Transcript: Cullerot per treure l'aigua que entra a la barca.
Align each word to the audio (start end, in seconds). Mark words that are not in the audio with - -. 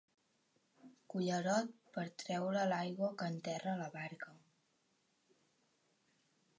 Cullerot 1.13 1.69
per 1.99 2.07
treure 2.23 2.65
l'aigua 2.73 3.13
que 3.21 3.31
entra 3.35 3.73
a 3.73 3.79
la 3.85 3.93
barca. 4.01 4.35